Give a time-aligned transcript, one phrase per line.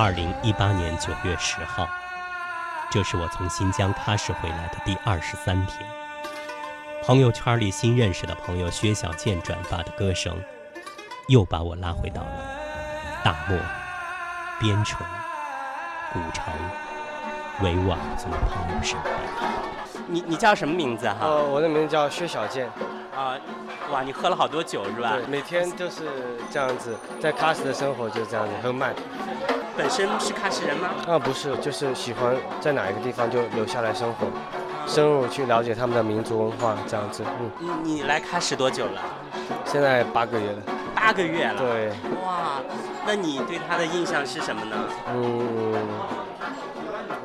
[0.00, 1.88] 二零一八年九月十号，
[2.88, 5.84] 这是我从新疆喀什回来的第二十三天。
[7.02, 10.40] 朋友圈里新认识的朋友薛小健转发的歌声，
[11.26, 12.30] 又把我拉回到了
[13.24, 13.58] 大漠、
[14.60, 14.98] 边陲、
[16.12, 16.54] 古城、
[17.62, 19.12] 维吾尔族朋友身边。
[20.06, 21.16] 你你叫什么名字哈？
[21.22, 22.70] 呃，我的名字叫薛小健。
[23.18, 23.34] 啊，
[23.90, 25.16] 哇，你喝了好多酒是吧？
[25.16, 26.04] 对，每天就是
[26.52, 28.94] 这样子，在喀什的生活就是这样子，很慢。
[29.76, 30.90] 本身是喀什人吗？
[31.08, 34.28] 啊，不是，就是喜欢在哪一个地方就留下来生活，
[34.86, 37.24] 深入去了解他们的民族文化这样子。
[37.40, 37.50] 嗯，
[37.82, 39.02] 你你来喀什多久了？
[39.64, 40.62] 现在八个月了。
[40.94, 41.58] 八个月了。
[41.58, 41.88] 对。
[42.24, 42.60] 哇，
[43.04, 44.76] 那你对他的印象是什么呢？
[45.12, 45.74] 嗯，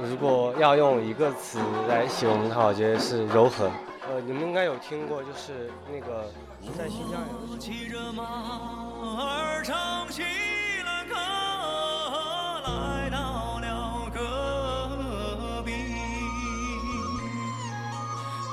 [0.10, 3.70] 如果要用一个词来形容他，我觉得是柔和。
[4.06, 6.30] 呃，你们应该有听过，就是那个
[6.78, 7.58] 在新疆有。
[7.58, 10.22] 骑着马儿唱起
[10.84, 11.16] 了歌，
[12.68, 15.72] 来到了戈壁，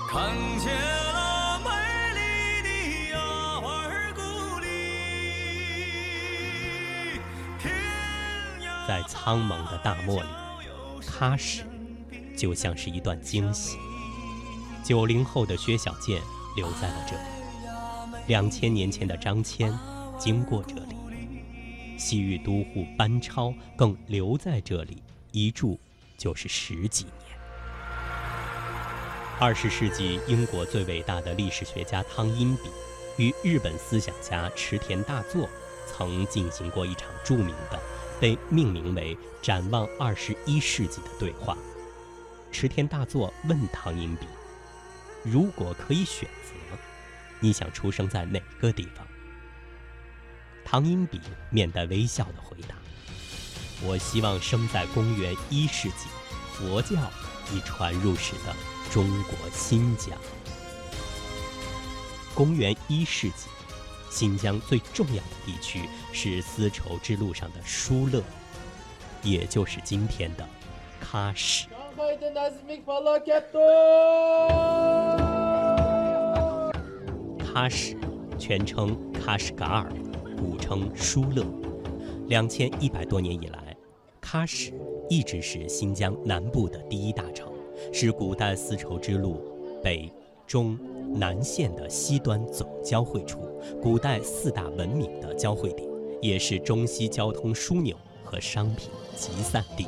[0.09, 0.73] 看见
[1.12, 1.69] 了美
[2.14, 2.20] 丽
[2.62, 2.69] 的
[3.11, 3.19] 亚
[3.67, 4.20] 尔古
[4.61, 4.64] 里。
[8.87, 10.29] 在苍茫的大漠里，
[11.01, 11.64] 喀什
[12.37, 13.77] 就像是一段惊喜。
[14.91, 16.20] 九零后的薛小健
[16.56, 17.22] 留在了这里，
[18.27, 19.72] 两千年前的张骞
[20.19, 20.96] 经过这里，
[21.96, 25.78] 西域都护班超更留在这里，一住
[26.18, 27.38] 就是十几年。
[29.38, 32.68] 二十世纪英国最伟大的历史学家汤因比
[33.16, 35.48] 与日本思想家池田大作
[35.86, 37.80] 曾进行过一场著名的、
[38.18, 41.56] 被命名为“展望二十一世纪”的对话。
[42.50, 44.27] 池田大作问汤因比。
[45.23, 46.55] 如果可以选择，
[47.41, 49.07] 你想出生在哪个地方？
[50.65, 52.77] 唐英比面带微笑地回答
[53.85, 56.07] ：“我希望生在公元一世纪，
[56.53, 56.97] 佛教
[57.53, 58.55] 已传入时的
[58.91, 60.17] 中国新疆。
[62.35, 63.48] 公元一世纪，
[64.11, 68.23] 新疆最重要的地区是丝绸之路上的疏勒，
[69.23, 70.48] 也就是今天的
[71.05, 71.67] 喀什。”
[77.61, 77.95] 喀什，
[78.39, 79.93] 全称喀什噶尔，
[80.39, 81.45] 古称疏勒。
[82.29, 83.77] 两千一百多年以来，
[84.23, 84.73] 喀什
[85.11, 87.53] 一直是新疆南部的第一大城，
[87.93, 89.43] 是古代丝绸之路
[89.85, 90.11] 北、
[90.47, 90.79] 中、
[91.13, 93.41] 南线的西端总交汇处，
[93.83, 95.87] 古代四大文明的交汇点，
[96.23, 97.95] 也是中西交通枢纽
[98.25, 99.87] 和商品集散地。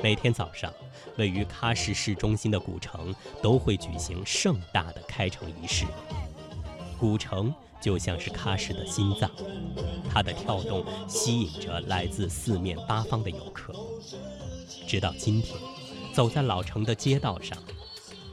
[0.00, 0.72] 每天早上，
[1.16, 5.84] 位于喀什市中心的古城都会举行盛大的开城仪式。
[6.98, 9.28] 古城就像是喀什的心脏，
[10.08, 13.74] 它的跳动吸引着来自四面八方的游客。
[14.86, 15.58] 直到今天，
[16.14, 17.58] 走在老城的街道上，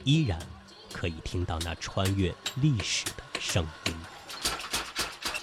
[0.04, 0.40] 依然
[0.94, 3.95] 可以听到那穿越历史的声音。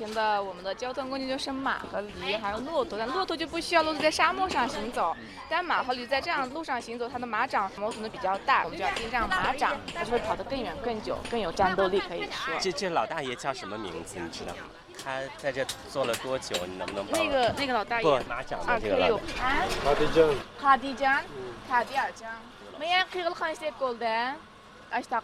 [0.02, 2.98] 现在我们的交通工具就是马和驴，还有骆驼。
[2.98, 5.16] 但骆驼就不需要骆驼在沙漠上行走，
[5.48, 12.00] 但马和驴在这样路上行走，它的马掌磨损的比较大，我们就要钉上马掌，它就会跑得更远、更久、更有战斗力。
[12.00, 14.18] 可以说，这这老大爷叫什么名字？
[14.18, 14.62] 你知道吗？
[15.00, 16.66] 他在这坐了多久？
[16.66, 17.06] 你能不能？
[17.12, 19.20] 那个那个老大爷，马掌啊，可以有。
[19.38, 21.22] 卡迪江，卡迪江，
[21.68, 22.28] 卡迪尔江。
[22.76, 24.34] 没呀，可以了，看一些过的。
[24.90, 25.22] 二十大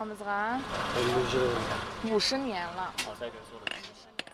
[2.05, 2.95] 五十年了。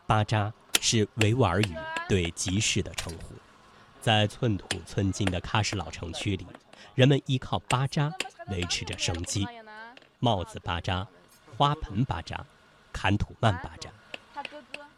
[0.06, 1.74] 巴扎是维吾尔语
[2.08, 3.34] 对集市的称呼，
[4.02, 6.46] 在寸土寸金的喀什老城区里，
[6.94, 8.12] 人们依靠巴扎
[8.48, 9.46] 维持着生机。
[10.18, 11.06] 帽子巴扎、
[11.56, 12.44] 花盆巴扎、
[12.92, 13.90] 坎土曼巴扎，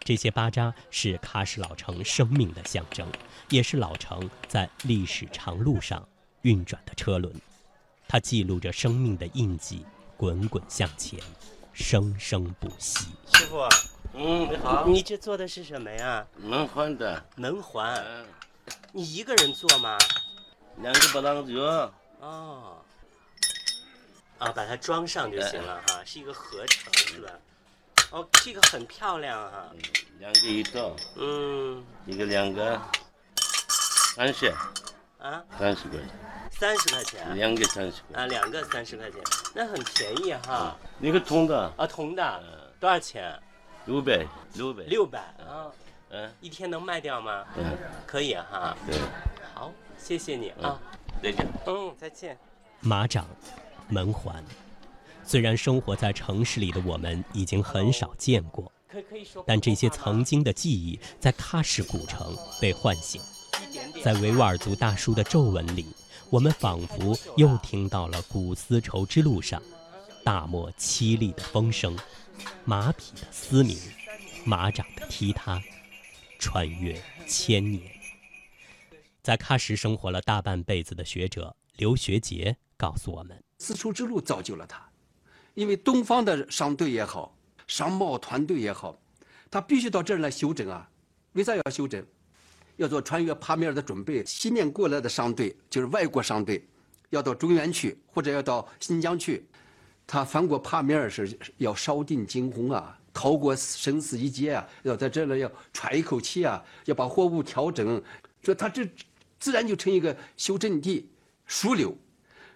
[0.01, 3.09] 这些巴扎是喀什老城生命的象征，
[3.49, 6.05] 也是老城在历史长路上
[6.43, 7.33] 运转的车轮。
[8.09, 9.87] 它记录着生命的印记，
[10.17, 11.21] 滚滚向前，
[11.73, 13.07] 生生不息。
[13.33, 13.69] 师傅。
[14.19, 14.87] 嗯，你好。
[14.87, 16.27] 你这做的是什么呀？
[16.37, 17.23] 门环的。
[17.37, 18.03] 门环。
[18.03, 18.27] 嗯。
[18.91, 19.99] 你一个人做吗？
[20.79, 21.93] 两个不当做。
[22.21, 22.79] 哦。
[24.39, 27.31] 啊，把它装上就行了哈，是一个合成，是吧？
[28.11, 29.71] 哦，这个很漂亮哈。
[30.19, 30.97] 两个一道。
[31.17, 31.85] 嗯。
[32.07, 32.81] 一个两个。
[34.15, 34.51] 三十。
[35.19, 35.45] 啊？
[35.59, 36.09] 三十块钱。
[36.51, 37.37] 三十块钱。
[37.37, 38.01] 两个三十。
[38.15, 39.21] 啊，两个三十块钱，
[39.55, 40.75] 那很便宜哈。
[40.99, 41.71] 那个铜的。
[41.77, 42.73] 啊，铜的。
[42.81, 43.39] 多少钱？
[43.87, 45.71] 六百，六百，六百啊！
[46.11, 47.45] 嗯，一天能卖掉吗？
[47.57, 47.65] 嗯，
[48.05, 48.77] 可以哈。
[48.85, 48.99] 对，
[49.55, 50.79] 好，谢谢你啊，
[51.23, 51.47] 再见。
[51.67, 52.37] 嗯，再见。
[52.81, 53.27] 马掌，
[53.89, 54.45] 门环，
[55.25, 58.71] 虽然生活在城市里的我们已经很少见过，
[59.47, 63.23] 但这些曾经的记忆在喀什古城被唤醒，
[64.03, 65.87] 在维吾尔族大叔的皱纹里，
[66.29, 69.63] 我们仿佛又听到了古丝绸之路上
[70.27, 71.97] 大漠凄厉的风声，
[72.65, 73.79] 马匹的嘶鸣，
[74.45, 75.63] 马掌的踢踏，
[76.37, 77.81] 穿越千年。
[79.23, 84.85] 在喀什生活了大半辈子的学者刘学杰告诉我们：丝绸之路造就了他，
[85.55, 87.33] 因为东方的商队也好，
[87.69, 88.99] 商贸团队也好，
[89.49, 90.91] 他必须到这儿来休整啊。
[91.35, 92.05] 为啥要休整？
[92.79, 94.27] 要做穿越帕米尔的准备。
[94.27, 96.67] 西面过来的商队就是外国商队，
[97.11, 99.47] 要到中原去，或者要到新疆去。
[100.07, 108.03] 他翻过帕米尔是要烧定惊鸿啊，逃过生死一劫啊，要在这里要喘一口气啊，要把货物调整。
[108.43, 108.89] 说他这。
[109.39, 111.13] 自然就成一个修阵地
[111.47, 111.95] 枢纽，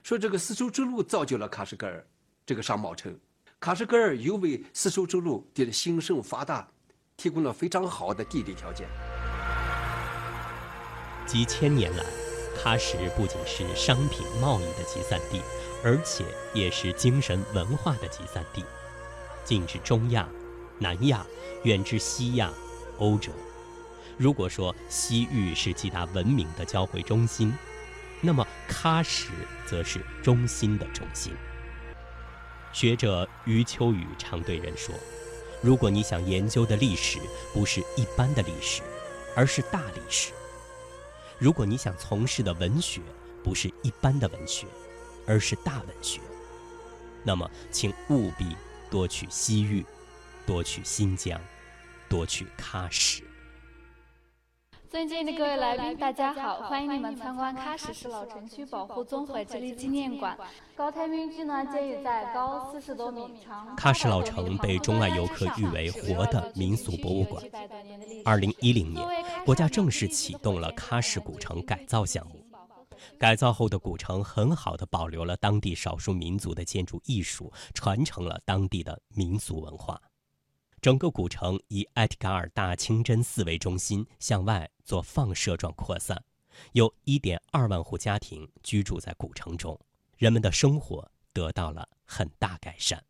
[0.03, 2.03] 说这个丝绸之路造就了喀什噶尔
[2.47, 3.15] 这个商贸城，
[3.61, 6.67] 喀什噶尔又为丝绸之路的兴盛发达
[7.19, 8.89] 提供了非常好的地理条件。
[11.27, 12.05] 几千年来，
[12.63, 15.41] 喀什不仅是商品贸易的集散地，
[15.83, 18.63] 而且也是精神文化的集散地，
[19.45, 20.29] 近至中亚、
[20.79, 21.27] 南亚，
[21.63, 22.53] 远至西亚、
[22.99, 23.33] 欧洲。
[24.19, 27.51] 如果说西域是几大文明的交汇中心，
[28.21, 29.31] 那么喀什
[29.67, 31.33] 则是中心的中心。
[32.75, 34.95] 学者余秋雨常对人说
[35.63, 37.19] ：“如果你想研究的历史
[37.55, 38.83] 不是一般的历史，
[39.35, 40.33] 而是大历史；
[41.41, 43.01] 如果你想从事的文学
[43.43, 44.67] 不是一般的文学，
[45.27, 46.21] 而是大文学，
[47.25, 48.55] 那么请务必
[48.91, 49.83] 多去西域，
[50.47, 51.41] 多去新疆，
[52.11, 53.23] 多去喀什。”
[54.91, 56.63] 尊敬的各位来宾，大家好！
[56.63, 60.37] 欢迎你们参观喀什市老城区保护综合治理纪念馆。
[60.75, 63.77] 高台民居呢，建于在高四十多米、长。
[63.77, 67.41] 喀什老城被中外游客誉为活的民俗博物馆。
[68.25, 72.45] 二零一零年，国家正式启动了喀什古城改造项目。
[73.19, 80.01] 改造后的古城很好的保留了当地少数民族的建筑艺术，传承了当地的民俗文化。
[80.83, 86.23] 整个古城以艾提嘎尔大清真寺为中心，向外做放射状扩散，
[86.73, 89.79] 有一点二万户家庭居住在古城中，
[90.17, 93.03] 人们的生活得到了很大改善。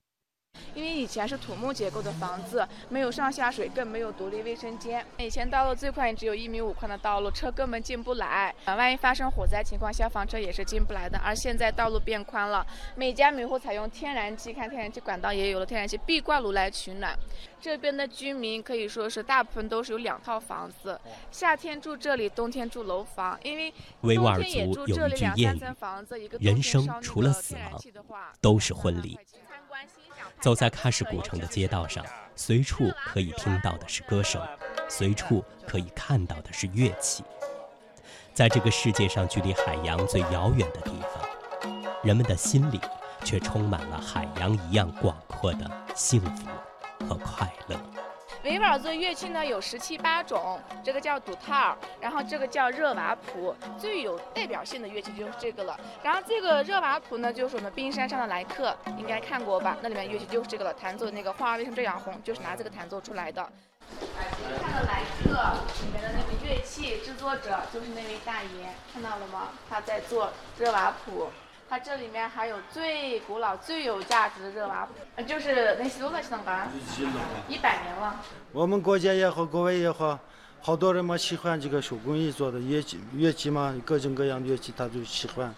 [0.75, 5.05] 因为以前是土木结构的房子，没有上下水，更没有独立卫生间。
[5.19, 8.55] 以前道路最宽也只有一米五宽的道路，车根本进不来。
[8.65, 11.19] 啊，万一发生火灾情况，消防车也是进不来的。
[11.19, 17.17] 而现在道路变宽了，每家每户采用天然气，看天然气管道也有了天然气壁挂炉来取暖。
[17.61, 20.99] 这边的居民可以说是大部分都是有两套房子，
[21.31, 23.39] 夏天住这里，冬天住楼房。
[23.43, 25.37] 因为维吾尔族有一句谚
[26.17, 27.81] 语：人生除了死亡，
[28.41, 29.19] 都是婚礼。
[30.41, 32.05] 走在喀什古城的街道上，
[32.35, 34.41] 随处可以听到的是歌声，
[34.89, 37.23] 随处可以看到的是乐器。
[38.33, 42.81] 在这个世界上距离海洋最遥远的地方，人们的心里
[43.23, 46.49] 却充满了海洋一样广阔的幸福
[47.09, 47.77] 和快乐。
[48.43, 55.79] 维吾尔族乐器呢有十七八种，这个叫杜塔尔，然后这个叫热瓦普，最有代表性的乐器就是这个了。
[56.03, 59.77] 然后这个热瓦普呢，就是我们冰山上的来客，应该看过吧？
[59.83, 63.47] 那里面乐器就是这个了，弹奏的那个花为什么这样红，就是拿这个弹奏出来的。
[64.01, 64.09] 冰
[64.59, 65.31] 山的来客
[65.83, 69.49] 里面的那个乐器制作者就是那位大爷，看到了吗？
[69.69, 71.29] 他在做热瓦普。
[71.71, 74.85] 它这里面还有最古老、最有价值的热瓦
[75.17, 76.67] 普，就是那些多少钱的？
[77.47, 78.21] 一百年了。
[78.51, 80.19] 我们国家也好，国外也好，
[80.61, 85.55] 好多人嘛喜欢这个手工艺做的乐器，乐器嘛各种各样的乐器他都喜欢。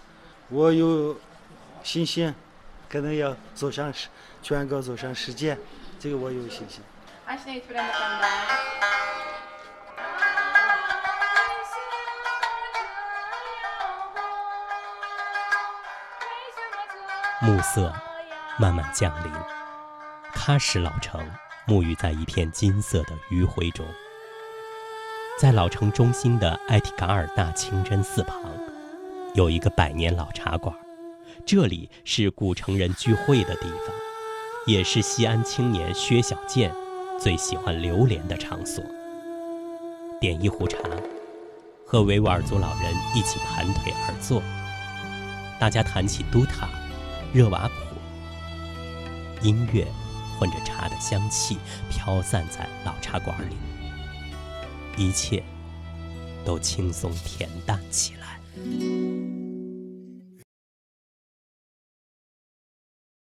[0.50, 1.16] 我有
[1.82, 2.34] 信心，
[2.90, 4.08] 可能要走上世，
[4.42, 5.56] 全国走上世界，
[5.98, 6.82] 这个我有信心。
[17.44, 17.92] 暮色
[18.56, 19.32] 慢慢降临，
[20.32, 21.20] 喀什老城
[21.66, 23.84] 沐浴在一片金色的余晖中。
[25.40, 28.40] 在老城中心的艾提嘎尔大清真寺旁，
[29.34, 30.72] 有一个百年老茶馆，
[31.44, 33.88] 这里是古城人聚会的地方，
[34.64, 36.72] 也是西安青年薛小健
[37.18, 38.84] 最喜欢流连的场所。
[40.20, 40.78] 点一壶茶，
[41.84, 44.40] 和维吾尔族老人一起盘腿而坐，
[45.58, 46.68] 大家谈起都塔。
[47.34, 49.86] 热瓦普，音乐
[50.38, 51.56] 混着茶的香气
[51.88, 53.56] 飘散在老茶馆里，
[54.98, 55.42] 一切
[56.44, 58.38] 都轻松恬淡起来。